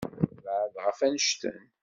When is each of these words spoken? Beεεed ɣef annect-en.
Beεεed 0.43 0.73
ɣef 0.85 0.99
annect-en. 1.05 1.61